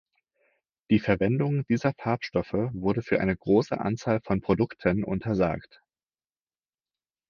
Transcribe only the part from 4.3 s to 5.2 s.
Produkten